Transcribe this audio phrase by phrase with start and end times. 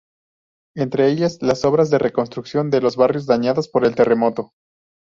[0.75, 4.51] Entre ellas las obras de reconstrucción de los barrios dañados por el terremoto.